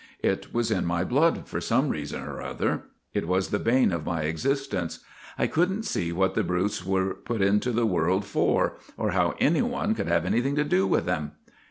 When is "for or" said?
8.25-9.11